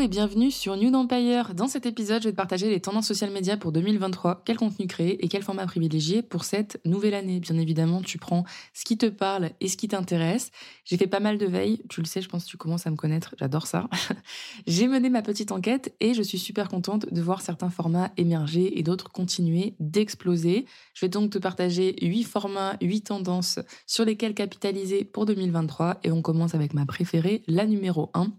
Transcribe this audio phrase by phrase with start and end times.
[0.00, 1.52] Et bienvenue sur New Empire.
[1.54, 4.86] Dans cet épisode, je vais te partager les tendances social media pour 2023, quel contenu
[4.86, 7.38] créer et quel format privilégier pour cette nouvelle année.
[7.38, 10.52] Bien évidemment, tu prends ce qui te parle et ce qui t'intéresse.
[10.86, 12.90] J'ai fait pas mal de veille, tu le sais, je pense que tu commences à
[12.90, 13.90] me connaître, j'adore ça.
[14.66, 18.78] J'ai mené ma petite enquête et je suis super contente de voir certains formats émerger
[18.78, 20.64] et d'autres continuer d'exploser.
[20.94, 26.10] Je vais donc te partager 8 formats, 8 tendances sur lesquelles capitaliser pour 2023 et
[26.10, 28.32] on commence avec ma préférée, la numéro 1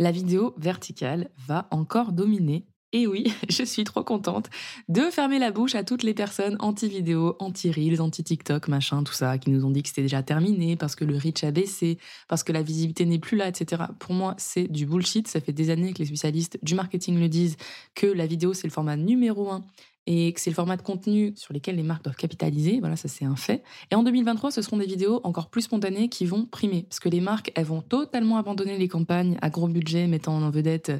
[0.00, 2.64] la vidéo verticale va encore dominer.
[2.92, 4.48] Et oui, je suis trop contente
[4.88, 9.50] de fermer la bouche à toutes les personnes anti-vidéo, anti-reels, anti-TikTok, machin, tout ça, qui
[9.50, 11.98] nous ont dit que c'était déjà terminé parce que le reach a baissé,
[12.28, 13.82] parce que la visibilité n'est plus là, etc.
[13.98, 15.28] Pour moi, c'est du bullshit.
[15.28, 17.58] Ça fait des années que les spécialistes du marketing le disent
[17.94, 19.64] que la vidéo, c'est le format numéro un
[20.06, 22.80] et que c'est le format de contenu sur lesquels les marques doivent capitaliser.
[22.80, 23.62] Voilà, ça c'est un fait.
[23.90, 26.82] Et en 2023, ce seront des vidéos encore plus spontanées qui vont primer.
[26.84, 30.50] Parce que les marques, elles vont totalement abandonner les campagnes à gros budget mettant en
[30.50, 30.92] vedette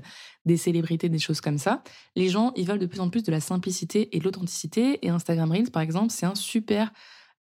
[0.44, 1.82] des célébrités, des choses comme ça.
[2.14, 5.04] Les gens, ils veulent de plus en plus de la simplicité et de l'authenticité.
[5.04, 6.92] Et Instagram Reels, par exemple, c'est un super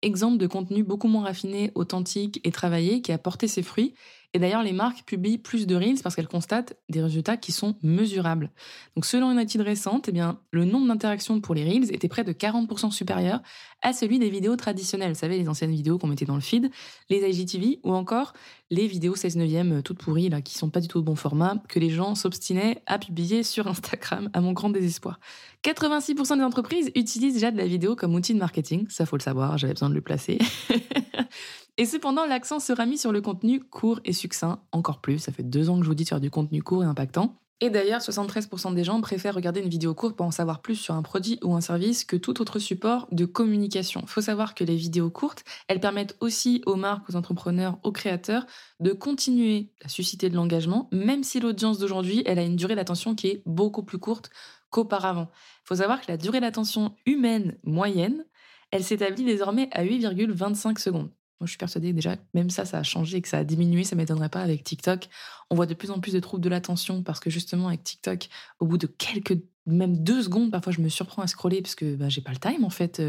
[0.01, 3.93] exemple de contenu beaucoup moins raffiné, authentique et travaillé qui a porté ses fruits
[4.33, 7.75] et d'ailleurs, les marques publient plus de Reels parce qu'elles constatent des résultats qui sont
[7.81, 8.51] mesurables.
[8.95, 12.23] Donc, selon une étude récente, eh bien, le nombre d'interactions pour les Reels était près
[12.23, 13.41] de 40% supérieur
[13.81, 15.13] à celui des vidéos traditionnelles.
[15.13, 16.69] Vous savez, les anciennes vidéos qu'on mettait dans le feed,
[17.09, 18.33] les IGTV ou encore
[18.71, 21.55] les vidéos 16 neuvième toutes pourries, là, qui sont pas du tout au bon format,
[21.67, 25.19] que les gens s'obstinaient à publier sur Instagram, à mon grand désespoir.
[25.63, 28.85] 86% des entreprises utilisent déjà de la vidéo comme outil de marketing.
[28.89, 30.37] Ça, faut le savoir, j'avais besoin de le placer.
[31.77, 35.17] Et cependant, l'accent sera mis sur le contenu court et succinct, encore plus.
[35.17, 37.39] Ça fait deux ans que je vous dis de faire du contenu court et impactant.
[37.61, 40.93] Et d'ailleurs, 73% des gens préfèrent regarder une vidéo courte pour en savoir plus sur
[40.93, 44.05] un produit ou un service que tout autre support de communication.
[44.07, 48.45] Faut savoir que les vidéos courtes, elles permettent aussi aux marques, aux entrepreneurs, aux créateurs
[48.79, 53.13] de continuer à susciter de l'engagement, même si l'audience d'aujourd'hui, elle a une durée d'attention
[53.13, 54.29] qui est beaucoup plus courte
[54.69, 55.29] qu'auparavant.
[55.65, 58.25] Faut savoir que la durée d'attention humaine moyenne,
[58.71, 61.11] elle s'établit désormais à 8,25 secondes.
[61.39, 63.43] Moi, je suis persuadée que déjà, même ça, ça a changé et que ça a
[63.43, 63.83] diminué.
[63.83, 65.07] Ça m'étonnerait pas avec TikTok.
[65.49, 68.27] On voit de plus en plus de troubles de l'attention parce que justement, avec TikTok,
[68.59, 71.95] au bout de quelques même deux secondes, parfois je me surprends à scroller parce que
[71.95, 73.01] bah, j'ai pas le time en fait.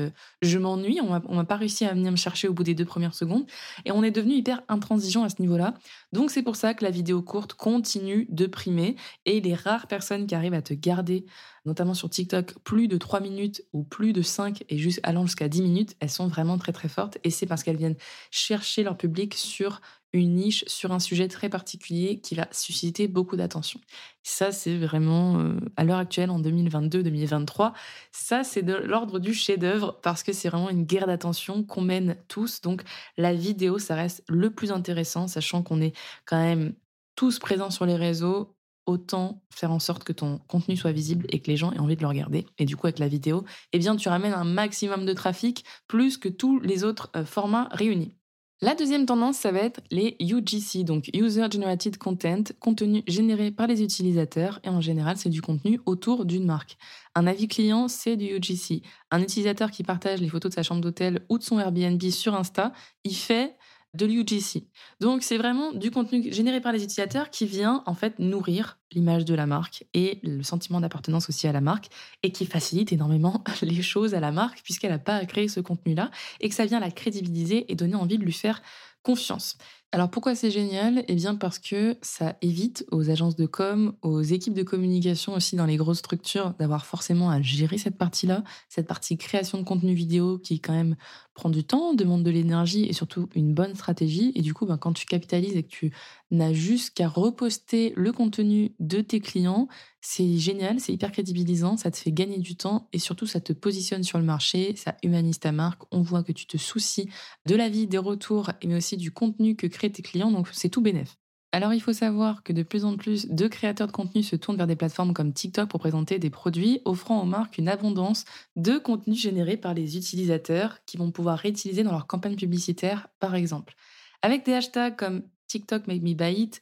[0.43, 3.15] Je m'ennuie, on m'a pas réussi à venir me chercher au bout des deux premières
[3.15, 3.47] secondes
[3.85, 5.75] et on est devenu hyper intransigeant à ce niveau-là.
[6.13, 10.27] Donc c'est pour ça que la vidéo courte continue de primer et les rares personnes
[10.27, 11.25] qui arrivent à te garder,
[11.65, 15.49] notamment sur TikTok, plus de trois minutes ou plus de 5 et juste allant jusqu'à
[15.49, 17.97] 10 minutes, elles sont vraiment très très fortes et c'est parce qu'elles viennent
[18.31, 19.81] chercher leur public sur
[20.13, 23.81] une niche sur un sujet très particulier qui va susciter beaucoup d'attention.
[24.23, 27.73] Ça, c'est vraiment, euh, à l'heure actuelle, en 2022-2023,
[28.13, 32.17] ça, c'est de l'ordre du chef-d'œuvre parce que c'est vraiment une guerre d'attention qu'on mène
[32.29, 32.61] tous.
[32.61, 32.83] Donc,
[33.17, 36.75] la vidéo, ça reste le plus intéressant, sachant qu'on est quand même
[37.15, 38.55] tous présents sur les réseaux.
[38.87, 41.95] Autant faire en sorte que ton contenu soit visible et que les gens aient envie
[41.95, 42.47] de le regarder.
[42.59, 46.17] Et du coup, avec la vidéo, eh bien, tu ramènes un maximum de trafic, plus
[46.17, 48.17] que tous les autres euh, formats réunis.
[48.63, 53.67] La deuxième tendance, ça va être les UGC, donc User Generated Content, contenu généré par
[53.67, 56.77] les utilisateurs, et en général, c'est du contenu autour d'une marque.
[57.15, 58.83] Un avis client, c'est du UGC.
[59.11, 62.35] Un utilisateur qui partage les photos de sa chambre d'hôtel ou de son Airbnb sur
[62.35, 63.57] Insta, il fait
[63.95, 64.69] de l'UGC.
[65.01, 69.25] Donc c'est vraiment du contenu généré par les utilisateurs qui vient en fait nourrir l'image
[69.25, 71.89] de la marque et le sentiment d'appartenance aussi à la marque
[72.23, 75.61] et qui facilite énormément les choses à la marque puisqu'elle n'a pas à créer ce
[75.61, 76.11] contenu-là
[76.41, 78.63] et que ça vient la crédibiliser et donner envie de lui faire
[79.03, 79.57] confiance.
[79.93, 81.05] Alors pourquoi c'est génial?
[81.09, 85.57] Eh bien parce que ça évite aux agences de com, aux équipes de communication aussi
[85.57, 89.93] dans les grosses structures d'avoir forcément à gérer cette partie-là, cette partie création de contenu
[89.93, 90.95] vidéo qui quand même
[91.35, 94.31] prend du temps, demande de l'énergie et surtout une bonne stratégie.
[94.37, 95.93] Et du coup, ben, quand tu capitalises et que tu
[96.31, 99.67] n'as juste qu'à reposter le contenu de tes clients,
[100.03, 103.53] c'est génial, c'est hyper crédibilisant, ça te fait gagner du temps et surtout ça te
[103.53, 107.09] positionne sur le marché, ça humanise ta marque, on voit que tu te soucies
[107.47, 110.81] de la vie, des retours, mais aussi du contenu que tes clients, donc c'est tout
[110.81, 111.17] bénef.
[111.53, 114.57] Alors il faut savoir que de plus en plus de créateurs de contenu se tournent
[114.57, 118.25] vers des plateformes comme TikTok pour présenter des produits offrant aux marques une abondance
[118.55, 123.35] de contenu généré par les utilisateurs qui vont pouvoir réutiliser dans leur campagne publicitaire par
[123.35, 123.75] exemple.
[124.23, 126.61] Avec des hashtags comme TikTok Make Me Buy It,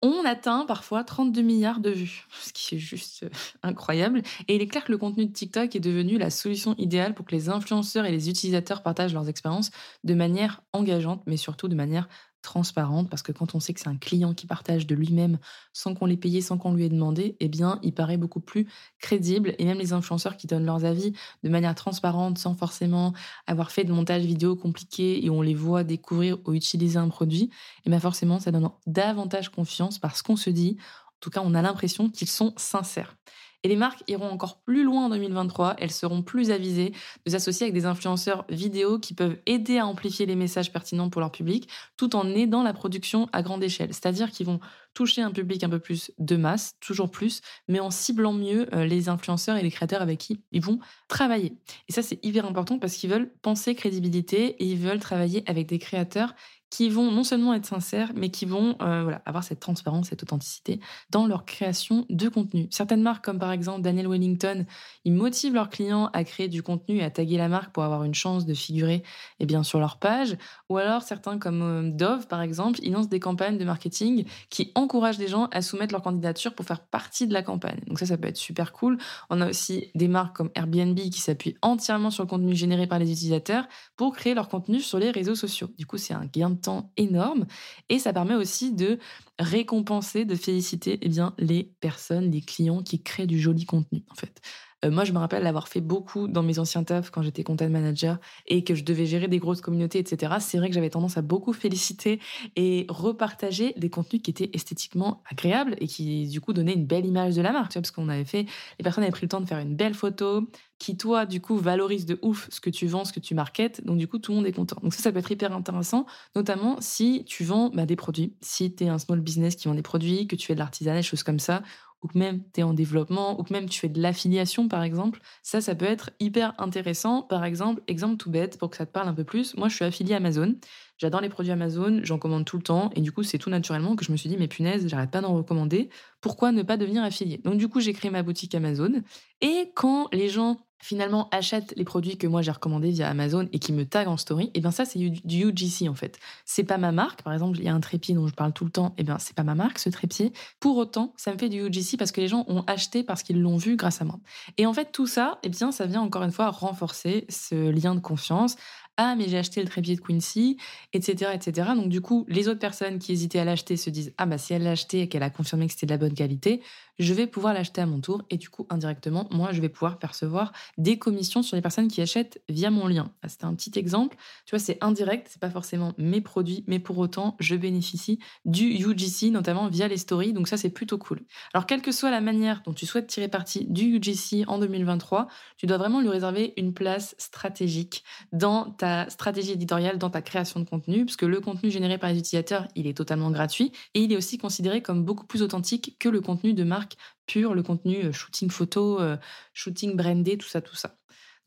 [0.00, 3.30] on atteint parfois 32 milliards de vues, ce qui est juste euh,
[3.64, 4.22] incroyable.
[4.46, 7.26] Et il est clair que le contenu de TikTok est devenu la solution idéale pour
[7.26, 9.72] que les influenceurs et les utilisateurs partagent leurs expériences
[10.04, 12.08] de manière engageante, mais surtout de manière
[12.48, 15.38] transparente, parce que quand on sait que c'est un client qui partage de lui-même
[15.74, 18.66] sans qu'on l'ait payé, sans qu'on lui ait demandé, eh bien, il paraît beaucoup plus
[19.00, 19.54] crédible.
[19.58, 21.12] Et même les influenceurs qui donnent leurs avis
[21.42, 23.12] de manière transparente, sans forcément
[23.46, 27.50] avoir fait de montage vidéo compliqué et on les voit découvrir ou utiliser un produit,
[27.84, 31.54] eh bien forcément, ça donne davantage confiance parce qu'on se dit, en tout cas, on
[31.54, 33.16] a l'impression qu'ils sont sincères.
[33.64, 35.76] Et les marques iront encore plus loin en 2023.
[35.78, 36.92] Elles seront plus avisées
[37.26, 41.20] de s'associer avec des influenceurs vidéo qui peuvent aider à amplifier les messages pertinents pour
[41.20, 43.92] leur public, tout en aidant la production à grande échelle.
[43.92, 44.60] C'est-à-dire qu'ils vont
[44.94, 48.84] toucher un public un peu plus de masse, toujours plus, mais en ciblant mieux euh,
[48.84, 50.78] les influenceurs et les créateurs avec qui ils vont
[51.08, 51.56] travailler.
[51.88, 55.66] Et ça, c'est hyper important parce qu'ils veulent penser crédibilité et ils veulent travailler avec
[55.66, 56.34] des créateurs
[56.70, 60.80] qui vont non seulement être sincères, mais qui vont euh, avoir cette transparence, cette authenticité
[61.10, 62.68] dans leur création de contenu.
[62.70, 64.66] Certaines marques, comme par exemple Daniel Wellington,
[65.04, 68.04] ils motivent leurs clients à créer du contenu et à taguer la marque pour avoir
[68.04, 69.02] une chance de figurer
[69.40, 70.36] eh bien, sur leur page.
[70.68, 74.72] Ou alors certains, comme euh, Dove, par exemple, ils lancent des campagnes de marketing qui
[74.74, 77.80] encouragent les gens à soumettre leur candidature pour faire partie de la campagne.
[77.86, 78.98] Donc ça, ça peut être super cool.
[79.30, 82.98] On a aussi des marques comme Airbnb qui s'appuient entièrement sur le contenu généré par
[82.98, 83.66] les utilisateurs
[83.96, 85.70] pour créer leur contenu sur les réseaux sociaux.
[85.78, 87.46] Du coup, c'est un gain de temps énorme
[87.88, 88.98] et ça permet aussi de
[89.38, 94.14] récompenser, de féliciter eh bien, les personnes, les clients qui créent du joli contenu en
[94.14, 94.40] fait.
[94.84, 97.68] Euh, moi, je me rappelle l'avoir fait beaucoup dans mes anciens tafs quand j'étais content
[97.68, 100.36] manager et que je devais gérer des grosses communautés, etc.
[100.40, 102.20] C'est vrai que j'avais tendance à beaucoup féliciter
[102.54, 107.06] et repartager des contenus qui étaient esthétiquement agréables et qui, du coup, donnaient une belle
[107.06, 108.46] image de la marque, parce qu'on avait fait,
[108.78, 110.48] les personnes avaient pris le temps de faire une belle photo
[110.78, 113.84] qui, toi, du coup, valorise de ouf ce que tu vends, ce que tu marketes.
[113.84, 114.76] Donc, du coup, tout le monde est content.
[114.80, 118.36] Donc, ça, ça peut être hyper intéressant, notamment si tu vends bah, des produits.
[118.42, 121.02] Si tu es un small business qui vend des produits, que tu fais de l'artisanat,
[121.02, 121.64] choses comme ça,
[122.02, 124.82] ou que même tu es en développement, ou que même tu fais de l'affiliation par
[124.82, 127.22] exemple, ça, ça peut être hyper intéressant.
[127.22, 129.74] Par exemple, exemple tout bête, pour que ça te parle un peu plus, moi je
[129.76, 130.54] suis affiliée Amazon,
[130.98, 133.96] j'adore les produits Amazon, j'en commande tout le temps, et du coup c'est tout naturellement
[133.96, 135.88] que je me suis dit, mais punaise, j'arrête pas d'en recommander,
[136.20, 137.40] pourquoi ne pas devenir affilié?
[137.44, 139.02] Donc du coup j'ai créé ma boutique Amazon,
[139.40, 143.58] et quand les gens finalement achètent les produits que moi j'ai recommandés via Amazon et
[143.58, 146.18] qui me taguent en story, et eh bien ça c'est du UGC en fait.
[146.44, 148.64] C'est pas ma marque, par exemple il y a un trépied dont je parle tout
[148.64, 150.32] le temps, et eh bien c'est pas ma marque ce trépied.
[150.60, 153.40] Pour autant, ça me fait du UGC parce que les gens ont acheté parce qu'ils
[153.40, 154.20] l'ont vu grâce à moi.
[154.56, 157.70] Et en fait tout ça, et eh bien ça vient encore une fois renforcer ce
[157.70, 158.56] lien de confiance
[158.98, 160.58] ah mais j'ai acheté le trépied de Quincy,
[160.92, 161.70] etc., etc.
[161.76, 164.52] Donc du coup, les autres personnes qui hésitaient à l'acheter se disent ah bah si
[164.52, 166.60] elle l'a acheté et qu'elle a confirmé que c'était de la bonne qualité,
[166.98, 169.98] je vais pouvoir l'acheter à mon tour et du coup indirectement, moi je vais pouvoir
[169.98, 173.12] percevoir des commissions sur les personnes qui achètent via mon lien.
[173.22, 174.16] Ah, c'était un petit exemple.
[174.46, 178.64] Tu vois, c'est indirect, c'est pas forcément mes produits, mais pour autant, je bénéficie du
[178.64, 180.32] UGC notamment via les stories.
[180.32, 181.20] Donc ça c'est plutôt cool.
[181.54, 185.28] Alors quelle que soit la manière dont tu souhaites tirer parti du UGC en 2023,
[185.56, 190.60] tu dois vraiment lui réserver une place stratégique dans ta stratégie éditoriale dans ta création
[190.60, 194.12] de contenu, puisque le contenu généré par les utilisateurs, il est totalement gratuit et il
[194.12, 196.87] est aussi considéré comme beaucoup plus authentique que le contenu de marque
[197.26, 199.16] pur, le contenu euh, shooting photo, euh,
[199.52, 200.98] shooting brandé, tout ça, tout ça.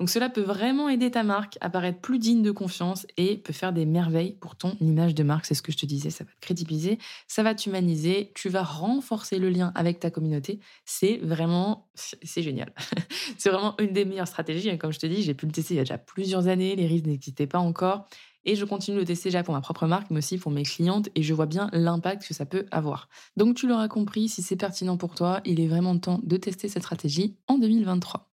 [0.02, 3.54] Donc cela peut vraiment aider ta marque à paraître plus digne de confiance et peut
[3.54, 5.46] faire des merveilles pour ton image de marque.
[5.46, 8.64] C'est ce que je te disais, ça va te crédibiliser, ça va t'humaniser, tu vas
[8.64, 10.60] renforcer le lien avec ta communauté.
[10.86, 12.74] C'est vraiment, c'est génial.
[13.38, 14.76] c'est vraiment une des meilleures stratégies.
[14.80, 16.88] Comme je te dis, j'ai pu le tester il y a déjà plusieurs années, les
[16.88, 18.08] risques n'existaient pas encore.
[18.46, 21.10] Et je continue de tester déjà pour ma propre marque, mais aussi pour mes clientes,
[21.16, 23.08] et je vois bien l'impact que ça peut avoir.
[23.38, 26.68] Donc tu l'auras compris, si c'est pertinent pour toi, il est vraiment temps de tester
[26.68, 28.32] cette stratégie en 2023.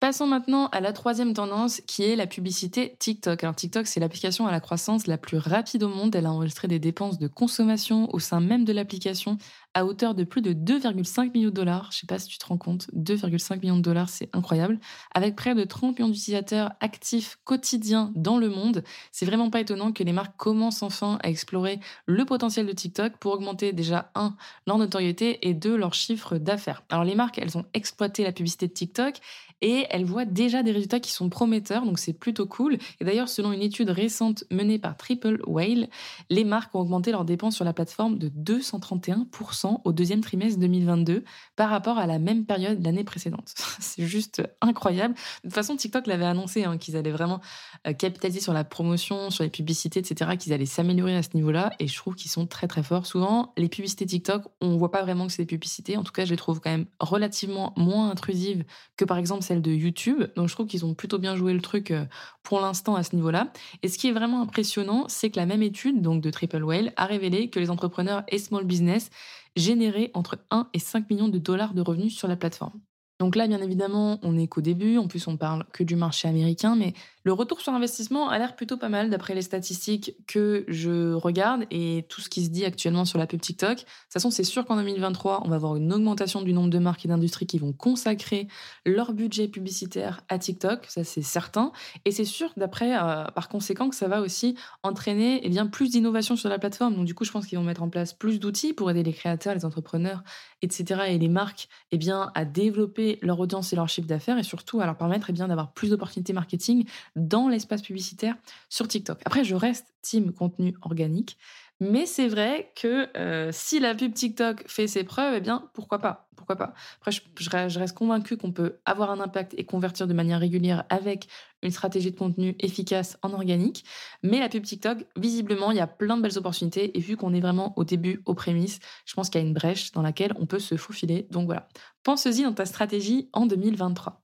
[0.00, 3.42] Passons maintenant à la troisième tendance qui est la publicité TikTok.
[3.42, 6.14] Alors TikTok, c'est l'application à la croissance la plus rapide au monde.
[6.14, 9.38] Elle a enregistré des dépenses de consommation au sein même de l'application
[9.78, 11.90] à hauteur de plus de 2,5 millions de dollars.
[11.92, 14.80] Je sais pas si tu te rends compte, 2,5 millions de dollars, c'est incroyable.
[15.14, 18.82] Avec près de 30 millions d'utilisateurs actifs quotidiens dans le monde,
[19.12, 23.18] c'est vraiment pas étonnant que les marques commencent enfin à explorer le potentiel de TikTok
[23.18, 24.34] pour augmenter déjà, un,
[24.66, 26.82] leur notoriété et deux, leur chiffre d'affaires.
[26.88, 29.20] Alors les marques, elles ont exploité la publicité de TikTok
[29.60, 32.78] et elles voient déjà des résultats qui sont prometteurs, donc c'est plutôt cool.
[33.00, 35.88] Et d'ailleurs, selon une étude récente menée par Triple Whale,
[36.30, 40.58] les marques ont augmenté leurs dépenses sur la plateforme de 231% 30% au deuxième trimestre
[40.60, 41.24] 2022
[41.56, 43.54] par rapport à la même période l'année précédente.
[43.80, 45.14] C'est juste incroyable.
[45.14, 47.40] De toute façon, TikTok l'avait annoncé hein, qu'ils allaient vraiment
[47.86, 51.72] euh, capitaliser sur la promotion, sur les publicités, etc., qu'ils allaient s'améliorer à ce niveau-là.
[51.78, 53.06] Et je trouve qu'ils sont très très forts.
[53.06, 55.96] Souvent, les publicités TikTok, on voit pas vraiment que c'est des publicités.
[55.96, 58.64] En tout cas, je les trouve quand même relativement moins intrusives
[58.96, 60.24] que par exemple celles de YouTube.
[60.36, 62.04] Donc je trouve qu'ils ont plutôt bien joué le truc euh,
[62.42, 63.52] pour l'instant à ce niveau-là.
[63.82, 66.92] Et ce qui est vraiment impressionnant, c'est que la même étude, donc de Triple Whale,
[66.96, 69.10] a révélé que les entrepreneurs et small business
[69.58, 72.80] généraient entre 1 et 5 millions de dollars de revenus sur la plateforme.
[73.18, 74.96] Donc là, bien évidemment, on n'est qu'au début.
[74.96, 76.94] En plus, on parle que du marché américain, mais
[77.24, 81.66] le retour sur investissement a l'air plutôt pas mal d'après les statistiques que je regarde
[81.70, 83.76] et tout ce qui se dit actuellement sur la pub TikTok.
[83.76, 86.78] De toute façon, c'est sûr qu'en 2023, on va avoir une augmentation du nombre de
[86.78, 88.46] marques et d'industries qui vont consacrer
[88.86, 90.86] leur budget publicitaire à TikTok.
[90.88, 91.72] Ça, c'est certain.
[92.04, 95.90] Et c'est sûr, d'après, euh, par conséquent, que ça va aussi entraîner eh bien, plus
[95.90, 96.94] d'innovation sur la plateforme.
[96.94, 99.12] Donc, du coup, je pense qu'ils vont mettre en place plus d'outils pour aider les
[99.12, 100.22] créateurs, les entrepreneurs,
[100.62, 101.02] etc.
[101.08, 104.80] et les marques eh bien, à développer leur audience et leur chiffre d'affaires et surtout
[104.80, 106.84] à leur permettre eh d'avoir plus d'opportunités marketing
[107.16, 108.36] dans l'espace publicitaire
[108.68, 109.20] sur TikTok.
[109.24, 111.38] Après, je reste team contenu organique,
[111.80, 116.00] mais c'est vrai que euh, si la pub TikTok fait ses preuves, eh bien, pourquoi
[116.00, 120.08] pas Pourquoi pas Après, je, je reste convaincue qu'on peut avoir un impact et convertir
[120.08, 121.28] de manière régulière avec
[121.62, 123.84] une stratégie de contenu efficace en organique.
[124.24, 126.96] Mais la pub TikTok, visiblement, il y a plein de belles opportunités.
[126.98, 129.54] Et vu qu'on est vraiment au début, aux prémices, je pense qu'il y a une
[129.54, 131.28] brèche dans laquelle on peut se faufiler.
[131.30, 131.68] Donc voilà,
[132.02, 134.20] pense-y dans ta stratégie en 2023.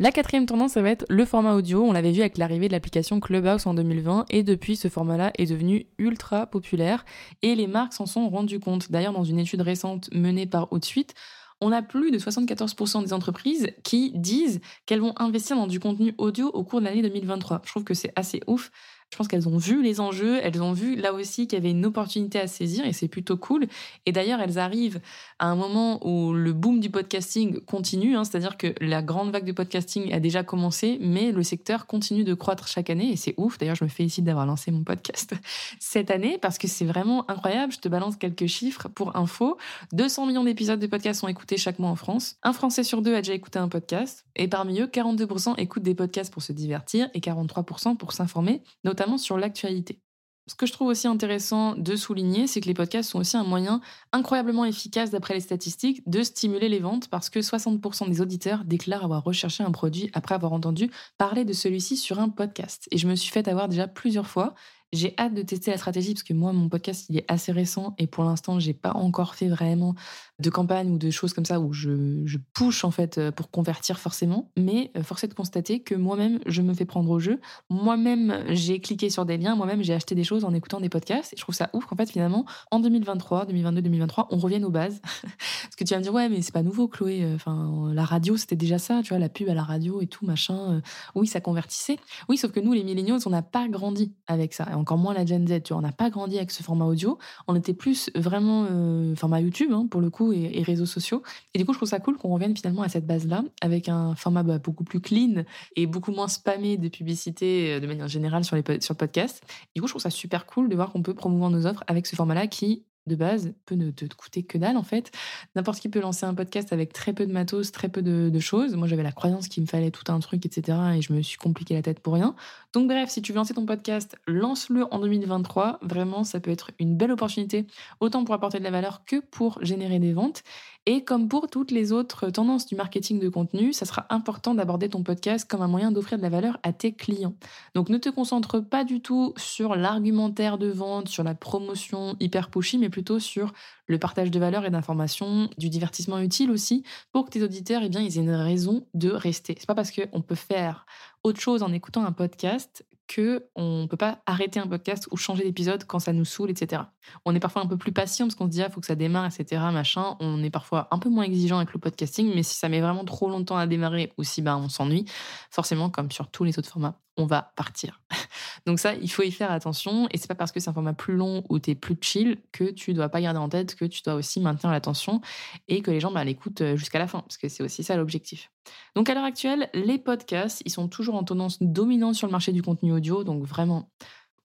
[0.00, 1.84] La quatrième tendance, ça va être le format audio.
[1.84, 5.46] On l'avait vu avec l'arrivée de l'application Clubhouse en 2020 et depuis, ce format-là est
[5.46, 7.04] devenu ultra populaire
[7.42, 8.90] et les marques s'en sont rendues compte.
[8.90, 11.14] D'ailleurs, dans une étude récente menée par Outsuite,
[11.60, 16.12] on a plus de 74% des entreprises qui disent qu'elles vont investir dans du contenu
[16.18, 17.62] audio au cours de l'année 2023.
[17.64, 18.72] Je trouve que c'est assez ouf.
[19.14, 21.70] Je pense qu'elles ont vu les enjeux, elles ont vu là aussi qu'il y avait
[21.70, 23.68] une opportunité à saisir et c'est plutôt cool.
[24.06, 25.00] Et d'ailleurs, elles arrivent
[25.38, 29.44] à un moment où le boom du podcasting continue, hein, c'est-à-dire que la grande vague
[29.44, 33.34] du podcasting a déjà commencé, mais le secteur continue de croître chaque année et c'est
[33.36, 33.56] ouf.
[33.56, 35.36] D'ailleurs, je me félicite d'avoir lancé mon podcast
[35.78, 37.72] cette année parce que c'est vraiment incroyable.
[37.72, 39.58] Je te balance quelques chiffres pour info.
[39.92, 42.34] 200 millions d'épisodes de podcasts sont écoutés chaque mois en France.
[42.42, 45.94] Un Français sur deux a déjà écouté un podcast et parmi eux, 42% écoutent des
[45.94, 50.00] podcasts pour se divertir et 43% pour s'informer, notamment sur l'actualité.
[50.46, 53.44] Ce que je trouve aussi intéressant de souligner, c'est que les podcasts sont aussi un
[53.44, 53.80] moyen
[54.12, 59.04] incroyablement efficace, d'après les statistiques, de stimuler les ventes parce que 60% des auditeurs déclarent
[59.04, 62.88] avoir recherché un produit après avoir entendu parler de celui-ci sur un podcast.
[62.90, 64.54] Et je me suis fait avoir déjà plusieurs fois
[64.94, 67.94] j'ai hâte de tester la stratégie parce que moi, mon podcast, il est assez récent
[67.98, 69.94] et pour l'instant, j'ai pas encore fait vraiment
[70.40, 73.50] de campagne ou de choses comme ça où je, je push en fait euh, pour
[73.50, 74.50] convertir forcément.
[74.56, 77.40] Mais euh, force est de constater que moi-même, je me fais prendre au jeu.
[77.70, 79.54] Moi-même, j'ai cliqué sur des liens.
[79.54, 81.32] Moi-même, j'ai acheté des choses en écoutant des podcasts.
[81.32, 84.70] Et je trouve ça ouf qu'en fait, finalement, en 2023, 2022, 2023, on revienne aux
[84.70, 85.00] bases.
[85.22, 87.32] parce que tu vas me dire, ouais, mais c'est pas nouveau, Chloé.
[87.34, 90.26] Enfin, la radio, c'était déjà ça, tu vois, la pub à la radio et tout,
[90.26, 90.82] machin.
[91.14, 91.98] Oui, ça convertissait.
[92.28, 95.24] Oui, sauf que nous, les milléniaux, on n'a pas grandi avec ça encore moins la
[95.24, 95.62] Gen Z.
[95.62, 97.18] Tu on n'a pas grandi avec ce format audio.
[97.48, 101.22] On était plus vraiment euh, format YouTube, hein, pour le coup, et, réseaux sociaux.
[101.54, 104.14] Et du coup, je trouve ça cool qu'on revienne finalement à cette base-là, avec un
[104.14, 105.44] format bah, beaucoup plus clean
[105.76, 109.42] et beaucoup moins spammé de publicité euh, de manière générale sur, les, sur le podcast.
[109.74, 112.06] Du coup, je trouve ça super cool de voir qu'on peut promouvoir nos offres avec
[112.06, 115.10] ce format-là qui de base peut ne te coûter que dalle en fait.
[115.54, 118.74] N'importe qui peut lancer un podcast avec très peu de matos, très peu de, choses.
[118.74, 120.78] Moi j'avais la croyance qu'il me fallait tout un truc, etc.
[120.96, 122.34] Et je me suis compliqué la tête pour rien.
[122.72, 125.78] Donc bref, si tu veux lancer ton podcast, lance-le en 2023.
[125.82, 127.66] Vraiment, ça peut être une belle opportunité,
[128.00, 130.42] autant pour apporter de la valeur que pour générer des ventes.
[130.86, 134.90] Et comme pour toutes les autres tendances du marketing de contenu, ça sera important d'aborder
[134.90, 137.34] ton podcast comme un moyen d'offrir de la valeur à tes clients.
[137.74, 142.50] Donc ne te concentre pas du tout sur l'argumentaire de vente, sur la promotion hyper
[142.50, 143.54] pushy, mais plutôt sur
[143.86, 147.88] le partage de valeur et d'informations, du divertissement utile aussi, pour que tes auditeurs, eh
[147.88, 149.56] bien, aient une raison de rester.
[149.58, 150.84] C'est pas parce qu'on peut faire
[151.22, 155.44] autre chose en écoutant un podcast que on peut pas arrêter un podcast ou changer
[155.44, 156.82] d'épisode quand ça nous saoule, etc.
[157.24, 158.94] On est parfois un peu plus patient parce qu'on se dit ah faut que ça
[158.94, 159.62] démarre, etc.
[159.72, 160.16] Machin.
[160.20, 163.04] On est parfois un peu moins exigeant avec le podcasting, mais si ça met vraiment
[163.04, 165.04] trop longtemps à démarrer ou si bah on s'ennuie,
[165.50, 168.00] forcément comme sur tous les autres formats, on va partir.
[168.66, 170.08] Donc ça, il faut y faire attention.
[170.10, 172.64] Et c'est pas parce que c'est un format plus long ou t'es plus chill que
[172.64, 175.20] tu dois pas garder en tête que tu dois aussi maintenir l'attention
[175.68, 177.96] et que les gens bah, l'écoutent euh, jusqu'à la fin, parce que c'est aussi ça
[177.96, 178.50] l'objectif.
[178.94, 182.52] Donc à l'heure actuelle, les podcasts, ils sont toujours en tendance dominante sur le marché
[182.52, 183.24] du contenu audio.
[183.24, 183.90] Donc vraiment,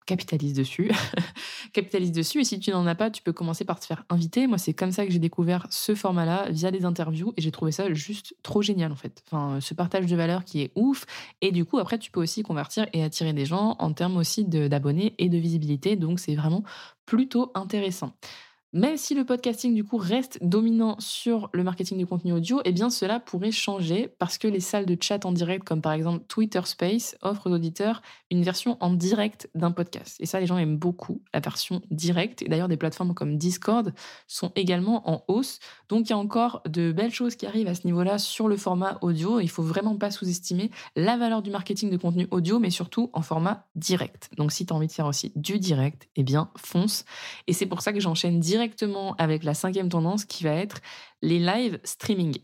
[0.09, 0.91] capitalise dessus.
[1.73, 2.41] capitalise dessus.
[2.41, 4.47] Et si tu n'en as pas, tu peux commencer par te faire inviter.
[4.47, 7.71] Moi, c'est comme ça que j'ai découvert ce format-là via des interviews et j'ai trouvé
[7.71, 9.23] ça juste trop génial en fait.
[9.59, 11.05] Ce partage de valeur qui est ouf.
[11.41, 14.45] Et du coup, après, tu peux aussi convertir et attirer des gens en termes aussi
[14.45, 15.95] d'abonnés et de visibilité.
[15.95, 16.63] Donc, c'est vraiment
[17.05, 18.13] plutôt intéressant.
[18.71, 22.71] Même si le podcasting du coup reste dominant sur le marketing du contenu audio, eh
[22.71, 26.23] bien cela pourrait changer parce que les salles de chat en direct, comme par exemple
[26.27, 30.17] Twitter Space, offrent aux auditeurs une version en direct d'un podcast.
[30.19, 32.43] Et ça, les gens aiment beaucoup la version directe.
[32.43, 33.91] Et d'ailleurs, des plateformes comme Discord
[34.27, 35.57] sont également en hausse.
[35.89, 38.55] Donc il y a encore de belles choses qui arrivent à ce niveau-là sur le
[38.55, 39.39] format audio.
[39.39, 43.21] Il faut vraiment pas sous-estimer la valeur du marketing de contenu audio, mais surtout en
[43.21, 44.29] format direct.
[44.37, 47.05] Donc si tu as envie de faire aussi du direct, eh bien fonce.
[47.47, 50.81] Et c'est pour ça que j'enchaîne direct directement avec la cinquième tendance qui va être
[51.21, 52.37] les live streaming.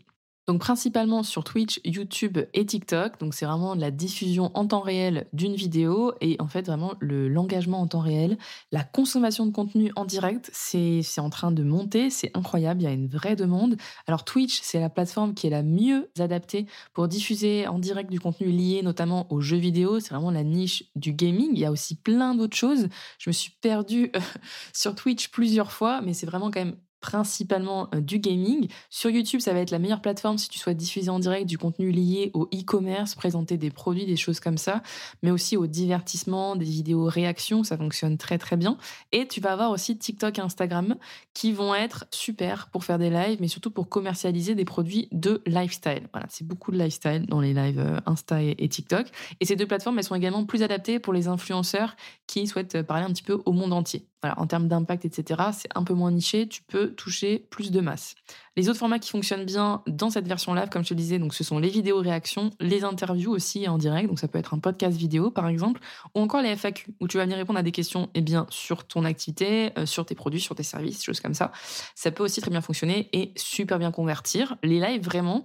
[0.46, 3.18] Donc principalement sur Twitch, YouTube et TikTok.
[3.18, 7.28] Donc c'est vraiment la diffusion en temps réel d'une vidéo et en fait vraiment le
[7.28, 8.38] l'engagement en temps réel,
[8.70, 12.86] la consommation de contenu en direct, c'est en train de monter, c'est incroyable, il y
[12.86, 13.76] a une vraie demande.
[14.06, 18.20] Alors Twitch, c'est la plateforme qui est la mieux adaptée pour diffuser en direct du
[18.20, 21.50] contenu lié notamment aux jeux vidéo, c'est vraiment la niche du gaming.
[21.54, 22.88] Il y a aussi plein d'autres choses.
[23.18, 24.12] Je me suis perdue
[24.72, 26.76] sur Twitch plusieurs fois, mais c'est vraiment quand même
[27.06, 28.66] principalement euh, du gaming.
[28.90, 31.56] Sur YouTube, ça va être la meilleure plateforme si tu souhaites diffuser en direct du
[31.56, 34.82] contenu lié au e-commerce, présenter des produits, des choses comme ça,
[35.22, 38.76] mais aussi au divertissement, des vidéos réactions, ça fonctionne très très bien.
[39.12, 40.96] Et tu vas avoir aussi TikTok et Instagram
[41.32, 45.42] qui vont être super pour faire des lives, mais surtout pour commercialiser des produits de
[45.46, 46.08] lifestyle.
[46.12, 49.06] Voilà, c'est beaucoup de lifestyle dans les lives euh, Insta et TikTok.
[49.38, 51.94] Et ces deux plateformes, elles sont également plus adaptées pour les influenceurs
[52.26, 55.84] qui souhaitent parler un petit peu au monde entier en termes d'impact, etc., c'est un
[55.84, 58.14] peu moins niché, tu peux toucher plus de masse.
[58.56, 61.18] Les autres formats qui fonctionnent bien dans cette version live, comme je te le disais,
[61.18, 64.54] donc ce sont les vidéos réactions, les interviews aussi en direct, donc ça peut être
[64.54, 65.80] un podcast vidéo par exemple,
[66.14, 68.84] ou encore les FAQ, où tu vas venir répondre à des questions eh bien, sur
[68.84, 71.52] ton activité, euh, sur tes produits, sur tes services, choses comme ça.
[71.94, 74.56] Ça peut aussi très bien fonctionner et super bien convertir.
[74.62, 75.44] Les lives, vraiment,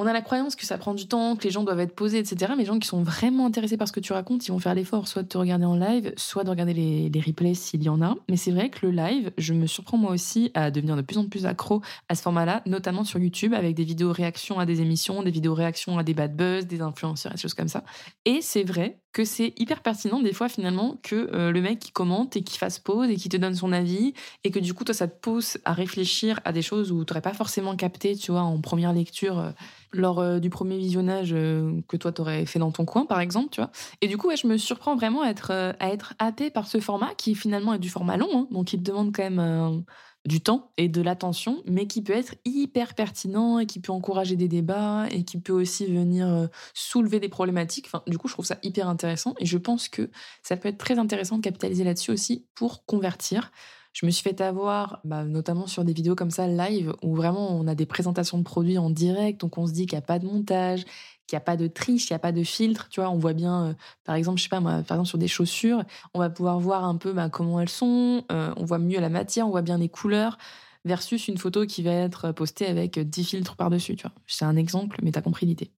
[0.00, 2.18] on a la croyance que ça prend du temps, que les gens doivent être posés,
[2.18, 2.52] etc.
[2.56, 4.74] Mais les gens qui sont vraiment intéressés par ce que tu racontes, ils vont faire
[4.74, 8.00] l'effort soit de te regarder en live, soit de regarder les, replays s'il y en
[8.00, 8.16] a.
[8.30, 11.18] Mais c'est vrai que le live, je me surprends moi aussi à devenir de plus
[11.18, 14.80] en plus accro à ce format-là, notamment sur YouTube, avec des vidéos réactions à des
[14.80, 17.84] émissions, des vidéos réactions à des bad buzz, des influenceurs des choses comme ça.
[18.24, 21.90] Et c'est vrai que c'est hyper pertinent des fois finalement que euh, le mec qui
[21.90, 24.14] commente et qui fasse pause et qui te donne son avis
[24.44, 27.12] et que du coup toi ça te pousse à réfléchir à des choses où tu
[27.12, 29.38] n'aurais pas forcément capté, tu vois, en première lecture.
[29.38, 29.50] Euh,
[29.92, 33.48] lors euh, du premier visionnage euh, que toi t'aurais fait dans ton coin par exemple
[33.50, 33.70] tu vois.
[34.00, 36.66] Et du coup ouais, je me surprends vraiment à être euh, à être hâtée par
[36.66, 39.84] ce format qui finalement est du format long hein, donc il demande quand même
[40.26, 44.36] du temps et de l'attention mais qui peut être hyper pertinent et qui peut encourager
[44.36, 47.86] des débats et qui peut aussi venir soulever des problématiques.
[47.86, 50.10] Enfin du coup je trouve ça hyper intéressant et je pense que
[50.42, 53.50] ça peut être très intéressant de capitaliser là-dessus aussi pour convertir
[53.92, 57.50] je me suis fait avoir, bah, notamment sur des vidéos comme ça live, où vraiment
[57.58, 60.06] on a des présentations de produits en direct, donc on se dit qu'il n'y a
[60.06, 60.84] pas de montage,
[61.26, 62.88] qu'il n'y a pas de triche, qu'il n'y a pas de filtre.
[62.90, 63.74] Tu vois, on voit bien, euh,
[64.04, 65.82] par exemple, je sais pas moi, par exemple sur des chaussures,
[66.14, 69.08] on va pouvoir voir un peu bah, comment elles sont, euh, on voit mieux la
[69.08, 70.38] matière, on voit bien les couleurs,
[70.84, 73.96] versus une photo qui va être postée avec 10 filtres par-dessus.
[74.26, 75.70] C'est un exemple, mais tu as compris l'idée.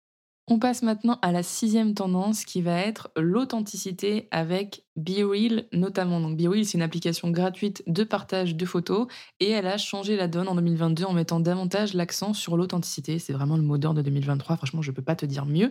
[0.48, 6.20] On passe maintenant à la sixième tendance qui va être l'authenticité avec BeReal notamment.
[6.20, 9.06] Donc BeReal, c'est une application gratuite de partage de photos
[9.38, 13.20] et elle a changé la donne en 2022 en mettant davantage l'accent sur l'authenticité.
[13.20, 14.56] C'est vraiment le mot d'ordre de 2023.
[14.56, 15.70] Franchement, je peux pas te dire mieux.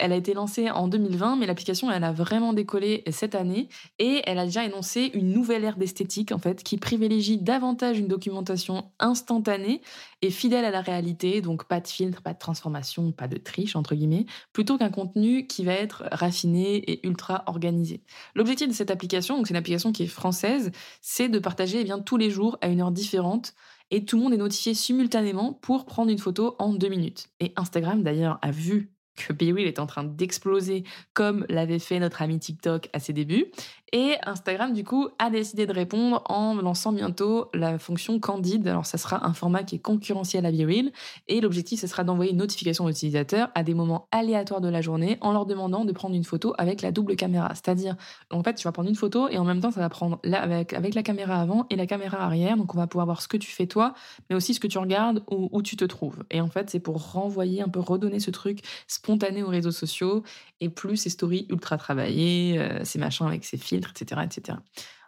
[0.00, 3.68] Elle a été lancée en 2020, mais l'application, elle a vraiment décollé cette année
[4.00, 8.08] et elle a déjà énoncé une nouvelle ère d'esthétique, en fait, qui privilégie davantage une
[8.08, 9.80] documentation instantanée
[10.22, 11.40] et fidèle à la réalité.
[11.40, 15.46] Donc pas de filtre, pas de transformation, pas de triche, entre guillemets, plutôt qu'un contenu
[15.46, 18.02] qui va être raffiné et ultra organisé.
[18.34, 21.84] L'objectif de cette application, donc c'est une application qui est française, c'est de partager eh
[21.84, 23.54] bien, tous les jours à une heure différente
[23.90, 27.28] et tout le monde est notifié simultanément pour prendre une photo en deux minutes.
[27.40, 32.22] Et Instagram d'ailleurs a vu que BeReal est en train d'exploser comme l'avait fait notre
[32.22, 33.46] ami TikTok à ses débuts.
[33.92, 38.66] Et Instagram, du coup, a décidé de répondre en lançant bientôt la fonction Candid.
[38.68, 40.92] Alors, ça sera un format qui est concurrentiel à BeReal.
[41.28, 44.82] Et l'objectif, ce sera d'envoyer une notification aux utilisateurs à des moments aléatoires de la
[44.82, 47.50] journée en leur demandant de prendre une photo avec la double caméra.
[47.54, 47.96] C'est-à-dire,
[48.30, 50.74] en fait, tu vas prendre une photo et en même temps, ça va prendre avec,
[50.74, 52.56] avec la caméra avant et la caméra arrière.
[52.56, 53.94] Donc, on va pouvoir voir ce que tu fais toi,
[54.28, 56.24] mais aussi ce que tu regardes ou où tu te trouves.
[56.30, 60.22] Et en fait, c'est pour renvoyer un peu, redonner ce truc spontané aux réseaux sociaux
[60.60, 64.58] et plus ces stories ultra travaillées, euh, ces machins avec ces etc.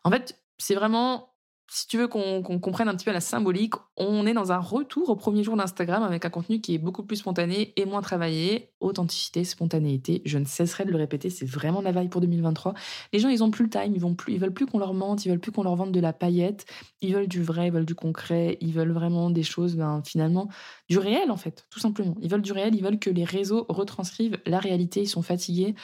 [0.04, 1.30] En fait, c'est vraiment
[1.72, 5.08] si tu veux qu'on comprenne un petit peu la symbolique, on est dans un retour
[5.08, 8.72] au premier jour d'Instagram avec un contenu qui est beaucoup plus spontané et moins travaillé.
[8.80, 12.74] Authenticité, spontanéité, je ne cesserai de le répéter, c'est vraiment la vaille pour 2023.
[13.12, 14.94] Les gens, ils ont plus le time, ils vont plus, ils veulent plus qu'on leur
[14.94, 16.66] mente, ils veulent plus qu'on leur vende de la paillette,
[17.02, 20.48] ils veulent du vrai, ils veulent du concret, ils veulent vraiment des choses, ben, finalement,
[20.88, 22.16] du réel en fait, tout simplement.
[22.20, 25.76] Ils veulent du réel, ils veulent que les réseaux retranscrivent la réalité, ils sont fatigués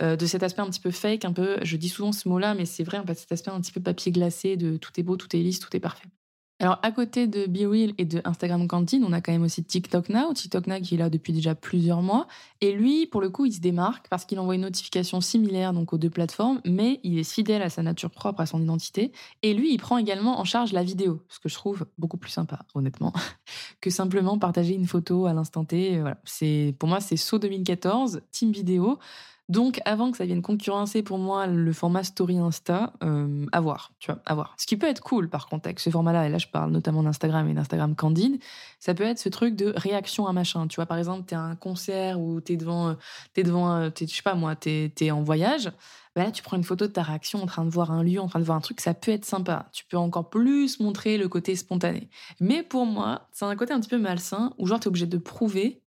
[0.00, 2.54] euh, de cet aspect un petit peu fake, un peu, je dis souvent ce mot-là,
[2.54, 5.02] mais c'est vrai, en fait, cet aspect un petit peu papier glacé de tout est
[5.02, 6.08] beau, tout est lisse, tout est parfait.
[6.60, 10.08] Alors, à côté de BeReal et de Instagram Cantine, on a quand même aussi TikTok
[10.08, 10.32] Now.
[10.32, 12.28] TikTok Now qui est là depuis déjà plusieurs mois.
[12.60, 15.92] Et lui, pour le coup, il se démarque parce qu'il envoie une notification similaire donc
[15.92, 19.10] aux deux plateformes, mais il est fidèle à sa nature propre, à son identité.
[19.42, 22.30] Et lui, il prend également en charge la vidéo, ce que je trouve beaucoup plus
[22.30, 23.12] sympa, honnêtement,
[23.80, 26.00] que simplement partager une photo à l'instant T.
[26.00, 26.18] Voilà.
[26.24, 29.00] C'est, pour moi, c'est saut 2014, team vidéo.
[29.50, 33.92] Donc, avant que ça vienne concurrencer pour moi le format Story Insta, euh, à voir,
[33.98, 34.54] tu vois, à voir.
[34.58, 37.02] Ce qui peut être cool, par contre, avec ce format-là, et là je parle notamment
[37.02, 38.40] d'Instagram et d'Instagram Candide,
[38.80, 40.66] ça peut être ce truc de réaction à machin.
[40.66, 42.96] Tu vois, par exemple, t'es à un concert ou t'es devant,
[43.34, 45.70] t'es devant, euh, t'es, je sais pas moi, t'es, t'es en voyage.
[46.16, 48.20] Bah là, tu prends une photo de ta réaction en train de voir un lieu,
[48.20, 49.68] en train de voir un truc, ça peut être sympa.
[49.72, 52.08] Tu peux encore plus montrer le côté spontané.
[52.40, 55.18] Mais pour moi, c'est un côté un petit peu malsain où genre t'es obligé de
[55.18, 55.83] prouver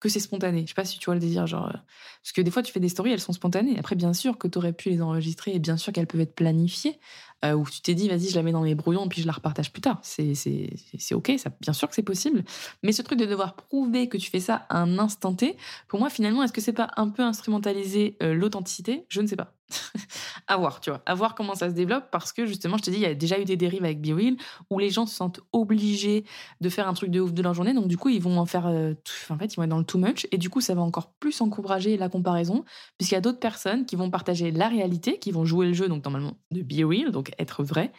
[0.00, 0.62] que c'est spontané.
[0.62, 1.68] Je sais pas si tu vois le désir, genre.
[1.68, 1.78] Euh,
[2.22, 3.78] parce que des fois, tu fais des stories, elles sont spontanées.
[3.78, 6.34] Après, bien sûr que tu aurais pu les enregistrer et bien sûr qu'elles peuvent être
[6.34, 6.98] planifiées.
[7.44, 9.26] Euh, ou tu t'es dit, vas-y, je la mets dans mes brouillons et puis je
[9.26, 10.00] la repartage plus tard.
[10.02, 12.44] C'est, c'est, c'est OK, bien sûr que c'est possible.
[12.82, 15.56] Mais ce truc de devoir prouver que tu fais ça à un instant T,
[15.88, 19.06] pour moi, finalement, est-ce que c'est pas un peu instrumentaliser euh, l'authenticité?
[19.08, 19.59] Je ne sais pas.
[20.46, 22.90] à voir, tu vois, à voir comment ça se développe parce que justement, je te
[22.90, 24.36] dis, il y a déjà eu des dérives avec BeReal
[24.70, 26.24] où les gens se sentent obligés
[26.60, 28.46] de faire un truc de ouf de leur journée, donc du coup, ils vont en
[28.46, 28.94] faire, euh,
[29.28, 30.26] en fait, ils vont être dans le too much.
[30.32, 32.64] Et du coup, ça va encore plus encourager la comparaison
[32.98, 35.88] puisqu'il y a d'autres personnes qui vont partager la réalité, qui vont jouer le jeu,
[35.88, 37.92] donc normalement de BeReal, donc être vrai,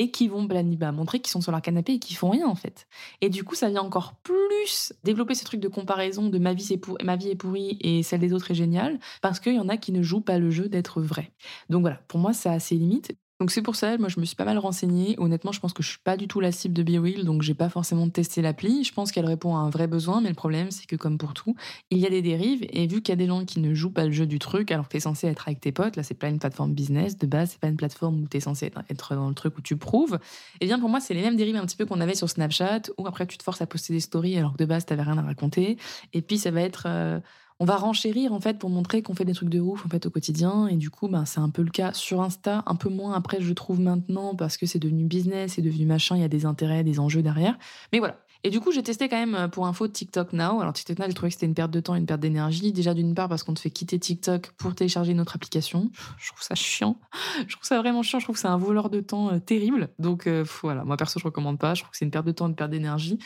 [0.00, 2.54] et qui vont bah, montrer qu'ils sont sur leur canapé et qu'ils font rien en
[2.54, 2.88] fait.
[3.20, 6.80] Et du coup, ça vient encore plus développer ce truc de comparaison de ma vie,
[7.04, 9.76] ma vie est pourrie et celle des autres est géniale, parce qu'il y en a
[9.76, 11.32] qui ne jouent pas le jeu d'être vrai.
[11.68, 13.12] Donc voilà, pour moi, ça a ses limites.
[13.40, 15.14] Donc c'est pour ça, moi je me suis pas mal renseignée.
[15.18, 17.54] Honnêtement, je pense que je suis pas du tout la cible de BeReal, donc j'ai
[17.54, 18.84] pas forcément testé l'appli.
[18.84, 21.32] Je pense qu'elle répond à un vrai besoin, mais le problème c'est que comme pour
[21.32, 21.54] tout,
[21.90, 23.92] il y a des dérives et vu qu'il y a des gens qui ne jouent
[23.92, 26.14] pas le jeu du truc alors que es censé être avec tes potes, là c'est
[26.14, 29.14] pas une plateforme business de base, c'est pas une plateforme où tu es censé être
[29.14, 30.18] dans le truc où tu prouves.
[30.60, 32.28] Et eh bien pour moi c'est les mêmes dérives un petit peu qu'on avait sur
[32.28, 35.02] Snapchat où après tu te forces à poster des stories alors que de base t'avais
[35.02, 35.78] rien à raconter.
[36.12, 37.20] Et puis ça va être euh,
[37.60, 40.06] on va renchérir en fait pour montrer qu'on fait des trucs de ouf en fait
[40.06, 40.66] au quotidien.
[40.66, 43.40] Et du coup ben c'est un peu le cas sur Insta un peu moins après
[43.40, 46.46] je trouve maintenant parce que c'est devenu business c'est devenu machin il y a des
[46.46, 47.58] intérêts des enjeux derrière.
[47.92, 50.60] Mais voilà et du coup j'ai testé quand même euh, pour info TikTok Now.
[50.60, 52.72] Alors TikTok Now j'ai trouvé que c'était une perte de temps une perte d'énergie.
[52.72, 55.90] Déjà d'une part parce qu'on te fait quitter TikTok pour télécharger une autre application.
[56.18, 56.96] Je trouve ça chiant.
[57.46, 58.18] Je trouve ça vraiment chiant.
[58.18, 59.90] Je trouve que c'est un voleur de temps euh, terrible.
[59.98, 60.84] Donc euh, voilà.
[60.84, 61.74] Moi perso je recommande pas.
[61.74, 63.18] Je trouve que c'est une perte de temps une perte d'énergie.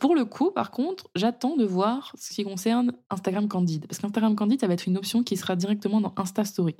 [0.00, 3.86] Pour le coup, par contre, j'attends de voir ce qui concerne Instagram Candide.
[3.86, 6.74] Parce qu'Instagram Candide, ça va être une option qui sera directement dans Insta Story.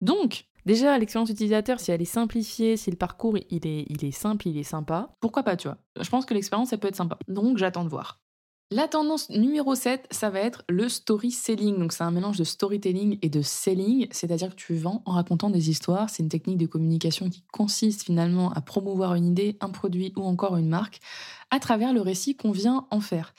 [0.00, 4.12] Donc, déjà, l'expérience utilisateur, si elle est simplifiée, si le parcours il est, il est
[4.12, 6.96] simple, il est sympa, pourquoi pas, tu vois Je pense que l'expérience, ça peut être
[6.96, 7.18] sympa.
[7.26, 8.20] Donc, j'attends de voir.
[8.70, 11.78] La tendance numéro 7, ça va être le story selling.
[11.78, 15.48] Donc c'est un mélange de storytelling et de selling, c'est-à-dire que tu vends en racontant
[15.48, 16.10] des histoires.
[16.10, 20.22] C'est une technique de communication qui consiste finalement à promouvoir une idée, un produit ou
[20.22, 21.00] encore une marque
[21.50, 23.34] à travers le récit qu'on vient en faire.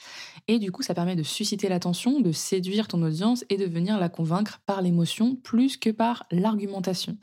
[0.48, 3.98] Et du coup, ça permet de susciter l'attention, de séduire ton audience et de venir
[3.98, 7.16] la convaincre par l'émotion plus que par l'argumentation.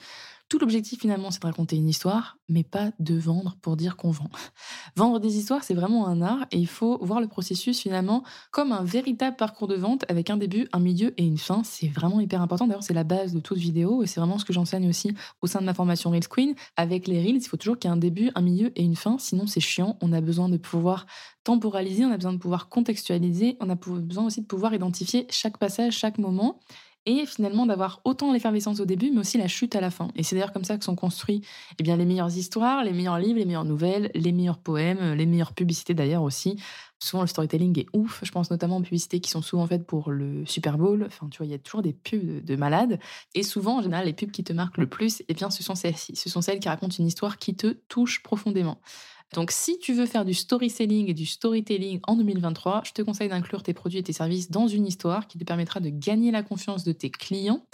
[0.50, 4.12] Tout l'objectif finalement, c'est de raconter une histoire, mais pas de vendre pour dire qu'on
[4.12, 4.30] vend.
[4.96, 8.72] Vendre des histoires, c'est vraiment un art et il faut voir le processus finalement comme
[8.72, 11.64] un véritable parcours de vente avec un début, un milieu et une fin.
[11.64, 12.66] C'est vraiment hyper important.
[12.66, 15.48] D'ailleurs, c'est la base de toute vidéo et c'est vraiment ce que j'enseigne aussi au
[15.48, 16.56] sein de ma formation Reels Queen.
[16.78, 18.96] Avec les Reels, il faut toujours qu'il y ait un début, un milieu et une
[18.96, 19.18] fin.
[19.20, 19.98] Sinon, c'est chiant.
[20.02, 21.06] On a besoin de pouvoir
[21.44, 25.58] temporaliser, on a besoin de pouvoir contextualiser, on a besoin aussi de pouvoir identifier chaque
[25.58, 26.60] passage, chaque moment
[27.08, 30.10] et finalement d'avoir autant l'effervescence au début, mais aussi la chute à la fin.
[30.16, 31.42] Et c'est d'ailleurs comme ça que sont construits
[31.80, 35.26] eh bien, les meilleures histoires, les meilleurs livres, les meilleures nouvelles, les meilleurs poèmes, les
[35.26, 36.58] meilleures publicités d'ailleurs aussi.
[37.00, 38.20] Souvent, le storytelling est ouf.
[38.24, 41.04] Je pense notamment aux publicités qui sont souvent faites pour le Super Bowl.
[41.06, 43.00] Enfin, tu vois, il y a toujours des pubs de, malades.
[43.36, 45.76] Et souvent, en général, les pubs qui te marquent le plus, eh bien, ce sont
[45.76, 46.16] celles-ci.
[46.16, 48.82] Ce sont celles qui racontent une histoire qui te touche profondément.
[49.34, 53.02] Donc, si tu veux faire du story selling et du storytelling en 2023, je te
[53.02, 56.32] conseille d'inclure tes produits et tes services dans une histoire qui te permettra de gagner
[56.32, 57.66] la confiance de tes clients,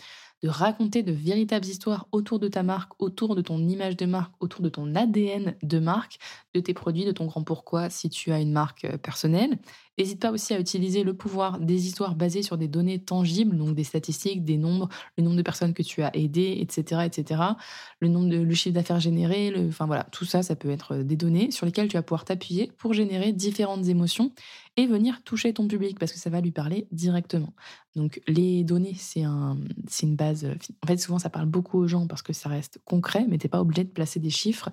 [0.44, 4.34] de raconter de véritables histoires autour de ta marque, autour de ton image de marque,
[4.42, 6.18] autour de ton ADN de marque,
[6.54, 9.58] de tes produits, de ton grand pourquoi si tu as une marque euh, personnelle.
[9.98, 13.76] N'hésite pas aussi à utiliser le pouvoir des histoires basées sur des données tangibles, donc
[13.76, 17.42] des statistiques, des nombres, le nombre de personnes que tu as aidées, etc., etc.,
[18.00, 21.04] le nombre de le chiffre d'affaires généré, enfin voilà, tout ça, ça peut être euh,
[21.04, 24.32] des données sur lesquelles tu vas pouvoir t'appuyer pour générer différentes émotions
[24.76, 27.54] et venir toucher ton public parce que ça va lui parler directement.
[27.96, 29.58] Donc les données, c'est un,
[30.02, 30.46] une base.
[30.46, 33.38] Euh, en fait, souvent ça parle beaucoup aux gens parce que ça reste concret, mais
[33.38, 34.70] t'es pas obligé de placer des chiffres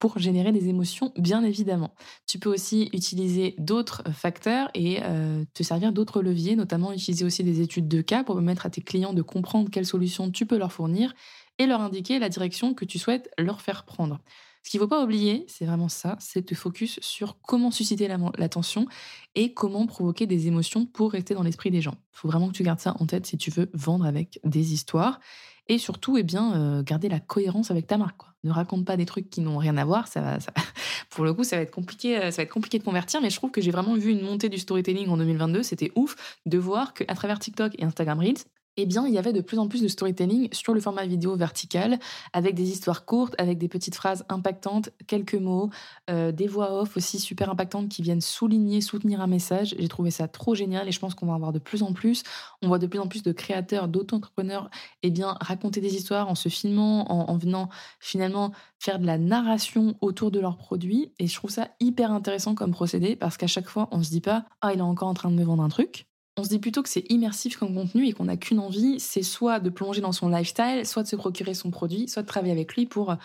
[0.00, 1.94] pour générer des émotions, bien évidemment.
[2.26, 7.44] Tu peux aussi utiliser d'autres facteurs et euh, te servir d'autres leviers, notamment utiliser aussi
[7.44, 10.56] des études de cas pour permettre à tes clients de comprendre quelles solutions tu peux
[10.56, 11.14] leur fournir
[11.58, 14.20] et leur indiquer la direction que tu souhaites leur faire prendre.
[14.64, 17.70] Ce qu'il ne faut pas oublier, c'est vraiment ça, c'est de te focus sur comment
[17.70, 18.86] susciter l'attention
[19.34, 21.96] et comment provoquer des émotions pour rester dans l'esprit des gens.
[22.14, 24.72] Il faut vraiment que tu gardes ça en tête si tu veux vendre avec des
[24.72, 25.20] histoires.
[25.68, 28.22] Et surtout, eh bien, euh, garder la cohérence avec ta marque.
[28.44, 30.08] Ne raconte pas des trucs qui n'ont rien à voir.
[30.08, 30.38] Ça va,
[31.10, 32.18] pour le coup, ça va être compliqué.
[32.18, 33.20] Euh, ça va être compliqué de convertir.
[33.20, 35.62] Mais je trouve que j'ai vraiment vu une montée du storytelling en 2022.
[35.62, 38.44] C'était ouf de voir qu'à travers TikTok et Instagram Reels,
[38.76, 41.36] eh bien, il y avait de plus en plus de storytelling sur le format vidéo
[41.36, 41.98] vertical,
[42.32, 45.70] avec des histoires courtes, avec des petites phrases impactantes, quelques mots,
[46.10, 49.74] euh, des voix off aussi super impactantes qui viennent souligner, soutenir un message.
[49.78, 51.92] J'ai trouvé ça trop génial et je pense qu'on va en voir de plus en
[51.92, 52.22] plus.
[52.62, 54.70] On voit de plus en plus de créateurs, d'auto-entrepreneurs,
[55.02, 57.68] eh bien, raconter des histoires en se filmant, en, en venant
[58.00, 61.12] finalement faire de la narration autour de leurs produits.
[61.18, 64.20] Et je trouve ça hyper intéressant comme procédé parce qu'à chaque fois, on se dit
[64.20, 66.06] pas, ah, il est encore en train de me vendre un truc
[66.36, 69.22] on se dit plutôt que c'est immersif comme contenu et qu'on n'a qu'une envie, c'est
[69.22, 72.52] soit de plonger dans son lifestyle, soit de se procurer son produit, soit de travailler
[72.52, 73.16] avec lui pour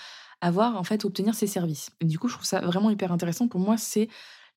[0.41, 1.89] avoir, en fait, obtenir ses services.
[2.01, 3.47] Du coup, je trouve ça vraiment hyper intéressant.
[3.47, 4.09] Pour moi, c'est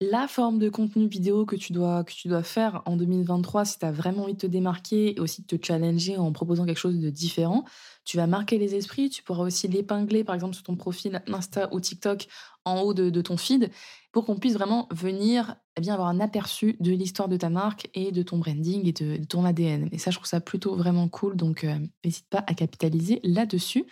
[0.02, 3.78] la forme de contenu vidéo que tu dois, que tu dois faire en 2023 si
[3.78, 6.78] tu as vraiment envie de te démarquer et aussi de te challenger en proposant quelque
[6.78, 7.64] chose de différent.
[8.04, 11.72] Tu vas marquer les esprits, tu pourras aussi l'épingler par exemple sur ton profil Insta
[11.72, 12.26] ou TikTok
[12.64, 13.70] en haut de, ton feed
[14.10, 17.88] pour qu'on puisse vraiment venir eh bien, avoir un aperçu de l'histoire de ta marque
[17.94, 19.88] et de ton branding et de, ton ADN.
[19.92, 23.86] Et ça, je trouve ça plutôt vraiment cool, donc euh, n'hésite pas à capitaliser là-dessus.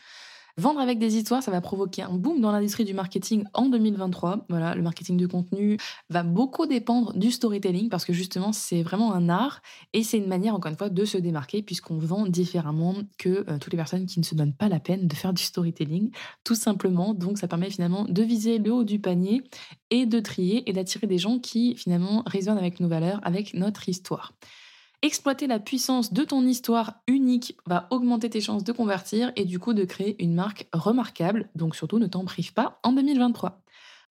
[0.57, 4.47] Vendre avec des histoires, ça va provoquer un boom dans l'industrie du marketing en 2023.
[4.49, 9.13] Voilà, le marketing de contenu va beaucoup dépendre du storytelling parce que justement, c'est vraiment
[9.15, 12.95] un art et c'est une manière, encore une fois, de se démarquer puisqu'on vend différemment
[13.19, 15.43] que euh, toutes les personnes qui ne se donnent pas la peine de faire du
[15.43, 16.11] storytelling,
[16.45, 17.15] tout simplement.
[17.15, 19.43] Donc, ça permet finalement de viser le haut du panier
[19.91, 23.89] et de trier et d'attirer des gens qui finalement résonnent avec nos valeurs, avec notre
[23.89, 24.33] histoire.
[25.03, 29.59] Exploiter la puissance de ton histoire unique va augmenter tes chances de convertir et du
[29.59, 31.49] coup de créer une marque remarquable.
[31.55, 33.63] Donc surtout ne t'en prive pas en 2023.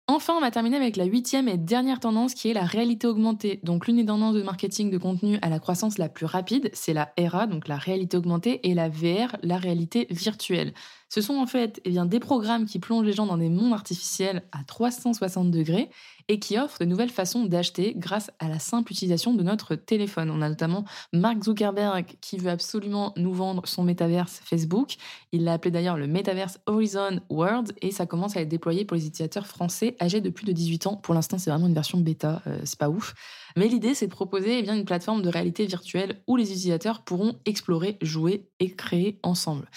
[0.08, 3.60] Enfin, on va terminer avec la huitième et dernière tendance qui est la réalité augmentée.
[3.62, 6.92] Donc l'une des tendances de marketing de contenu à la croissance la plus rapide, c'est
[6.92, 10.74] la RA, donc la réalité augmentée, et la VR, la réalité virtuelle.
[11.14, 13.74] Ce sont en fait eh bien, des programmes qui plongent les gens dans des mondes
[13.74, 15.90] artificiels à 360 degrés
[16.28, 20.30] et qui offrent de nouvelles façons d'acheter grâce à la simple utilisation de notre téléphone.
[20.30, 24.94] On a notamment Mark Zuckerberg qui veut absolument nous vendre son métaverse Facebook.
[25.32, 28.96] Il l'a appelé d'ailleurs le Metaverse Horizon World et ça commence à être déployé pour
[28.96, 30.96] les utilisateurs français âgés de plus de 18 ans.
[30.96, 33.12] Pour l'instant, c'est vraiment une version bêta, euh, c'est pas ouf.
[33.58, 37.02] Mais l'idée, c'est de proposer eh bien, une plateforme de réalité virtuelle où les utilisateurs
[37.02, 39.68] pourront explorer, jouer et créer ensemble.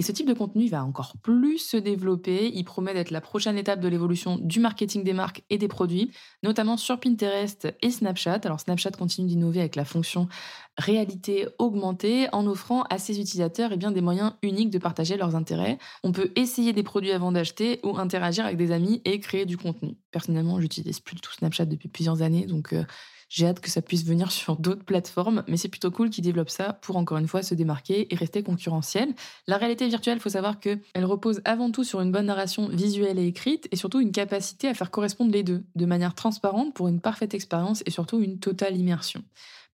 [0.00, 2.50] Et ce type de contenu va encore plus se développer.
[2.54, 6.10] Il promet d'être la prochaine étape de l'évolution du marketing des marques et des produits,
[6.42, 8.40] notamment sur Pinterest et Snapchat.
[8.44, 10.26] Alors Snapchat continue d'innover avec la fonction
[10.78, 15.76] réalité augmentée en offrant à ses utilisateurs eh des moyens uniques de partager leurs intérêts.
[16.02, 19.58] On peut essayer des produits avant d'acheter ou interagir avec des amis et créer du
[19.58, 19.98] contenu.
[20.12, 22.84] Personnellement, j'utilise plus du tout Snapchat depuis plusieurs années, donc euh,
[23.30, 26.50] j'ai hâte que ça puisse venir sur d'autres plateformes, mais c'est plutôt cool qu'ils développent
[26.50, 29.14] ça pour encore une fois se démarquer et rester concurrentiel.
[29.46, 33.26] La réalité virtuelle, faut savoir qu'elle repose avant tout sur une bonne narration visuelle et
[33.28, 37.00] écrite et surtout une capacité à faire correspondre les deux de manière transparente pour une
[37.00, 39.22] parfaite expérience et surtout une totale immersion.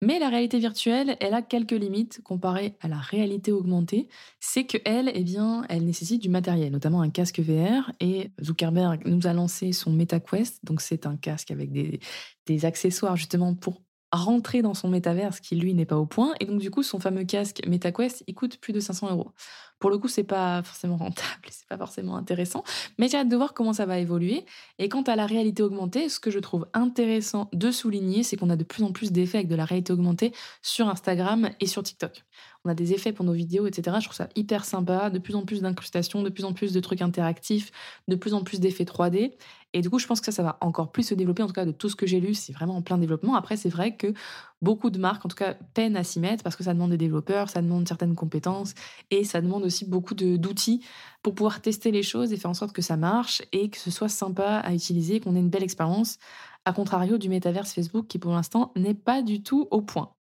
[0.02, 4.08] Mais la réalité virtuelle, elle a quelques limites comparée à la réalité augmentée.
[4.40, 7.90] C'est que elle, eh bien, elle nécessite du matériel, notamment un casque VR.
[8.00, 12.00] Et Zuckerberg nous a lancé son MetaQuest, donc c'est un casque avec des,
[12.46, 13.82] des accessoires justement pour
[14.14, 17.00] rentrer dans son métaverse qui lui n'est pas au point et donc du coup son
[17.00, 19.32] fameux casque MetaQuest il coûte plus de 500 euros.
[19.78, 22.64] Pour le coup c'est pas forcément rentable, c'est pas forcément intéressant,
[22.98, 24.44] mais j'ai hâte de voir comment ça va évoluer.
[24.78, 28.50] Et quant à la réalité augmentée, ce que je trouve intéressant de souligner, c'est qu'on
[28.50, 31.82] a de plus en plus d'effets avec de la réalité augmentée sur Instagram et sur
[31.82, 32.24] TikTok.
[32.64, 33.98] On a des effets pour nos vidéos, etc.
[34.00, 36.80] Je trouve ça hyper sympa, de plus en plus d'incrustations, de plus en plus de
[36.80, 37.70] trucs interactifs,
[38.08, 39.32] de plus en plus d'effets 3D.
[39.74, 41.42] Et du coup, je pense que ça, ça va encore plus se développer.
[41.42, 43.34] En tout cas, de tout ce que j'ai lu, c'est vraiment en plein développement.
[43.34, 44.14] Après, c'est vrai que
[44.62, 46.96] beaucoup de marques, en tout cas, peinent à s'y mettre parce que ça demande des
[46.96, 48.74] développeurs, ça demande certaines compétences
[49.10, 50.80] et ça demande aussi beaucoup d'outils
[51.22, 53.90] pour pouvoir tester les choses et faire en sorte que ça marche et que ce
[53.90, 56.18] soit sympa à utiliser, qu'on ait une belle expérience.
[56.64, 60.14] À contrario du métaverse Facebook qui, pour l'instant, n'est pas du tout au point.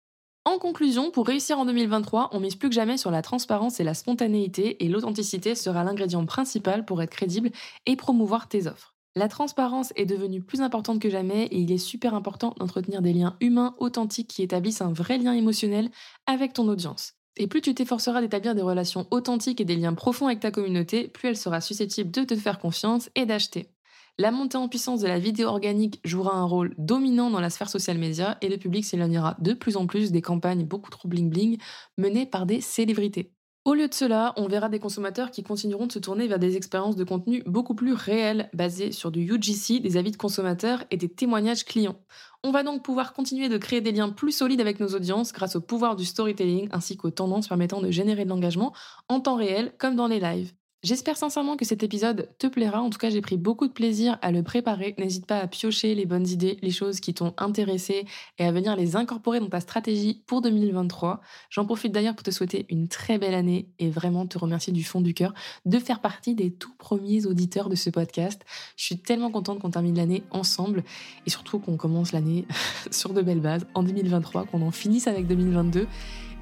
[0.46, 3.84] En conclusion, pour réussir en 2023, on mise plus que jamais sur la transparence et
[3.84, 7.52] la spontanéité et l'authenticité sera l'ingrédient principal pour être crédible
[7.86, 8.96] et promouvoir tes offres.
[9.16, 13.12] La transparence est devenue plus importante que jamais et il est super important d'entretenir des
[13.12, 15.90] liens humains authentiques qui établissent un vrai lien émotionnel
[16.28, 17.16] avec ton audience.
[17.36, 21.10] Et plus tu t'efforceras d'établir des relations authentiques et des liens profonds avec ta communauté,
[21.10, 23.74] plus elle sera susceptible de te faire confiance et d'acheter.
[24.18, 27.70] La montée en puissance de la vidéo organique jouera un rôle dominant dans la sphère
[27.70, 31.30] social média et le public s'éloignera de plus en plus des campagnes beaucoup trop bling
[31.30, 31.58] bling
[31.98, 33.34] menées par des célébrités.
[33.64, 36.58] Au lieu de cela, on verra des consommateurs qui continueront de se tourner vers des
[36.58, 40.98] expériences de contenu beaucoup plus réelles, basées sur du UGC, des avis de consommateurs et
[40.98, 42.00] des témoignages clients.
[42.44, 45.56] On va donc pouvoir continuer de créer des liens plus solides avec nos audiences grâce
[45.56, 48.74] au pouvoir du storytelling ainsi qu'aux tendances permettant de générer de l'engagement
[49.10, 50.54] en temps réel comme dans les lives.
[50.84, 52.82] J'espère sincèrement que cet épisode te plaira.
[52.82, 54.96] En tout cas, j'ai pris beaucoup de plaisir à le préparer.
[54.98, 58.06] N'hésite pas à piocher les bonnes idées, les choses qui t'ont intéressé
[58.40, 61.22] et à venir les incorporer dans ta stratégie pour 2023.
[61.52, 64.84] J'en profite d'ailleurs pour te souhaiter une très belle année et vraiment te remercier du
[64.84, 68.42] fond du cœur de faire partie des tout premiers auditeurs de ce podcast.
[68.76, 70.84] Je suis tellement contente qu'on termine l'année ensemble
[71.28, 72.48] et surtout qu'on commence l'année
[72.90, 75.86] sur de belles bases en 2023, qu'on en finisse avec 2022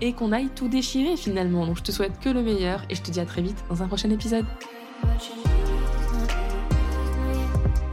[0.01, 1.65] et qu'on aille tout déchirer finalement.
[1.65, 3.83] Donc je te souhaite que le meilleur et je te dis à très vite dans
[3.83, 4.45] un prochain épisode.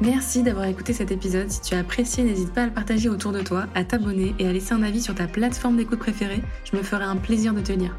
[0.03, 1.51] Merci d'avoir écouté cet épisode.
[1.51, 4.47] Si tu as apprécié, n'hésite pas à le partager autour de toi, à t'abonner et
[4.47, 6.43] à laisser un avis sur ta plateforme d'écoute préférée.
[6.71, 7.97] Je me ferai un plaisir de te lire.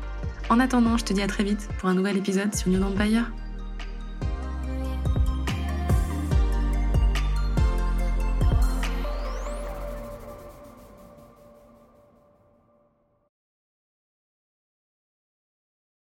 [0.50, 3.32] En attendant, je te dis à très vite pour un nouvel épisode sur New Empire.